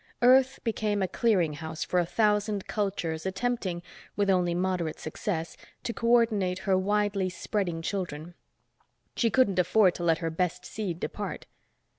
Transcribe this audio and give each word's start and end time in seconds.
Earth 0.23 0.57
became 0.63 1.03
a 1.03 1.07
clearing 1.07 1.53
house 1.53 1.83
for 1.83 1.99
a 1.99 2.07
thousand 2.07 2.65
cultures, 2.65 3.23
attempting, 3.23 3.83
with 4.15 4.31
only 4.31 4.55
moderate 4.55 4.99
success, 4.99 5.55
to 5.83 5.93
co 5.93 6.07
ordinate 6.07 6.57
her 6.65 6.75
widely 6.75 7.29
spreading 7.29 7.83
children. 7.83 8.33
She 9.15 9.29
couldn't 9.29 9.59
afford 9.59 9.93
to 9.93 10.03
let 10.03 10.17
her 10.17 10.31
best 10.31 10.65
seed 10.65 10.99
depart. 10.99 11.45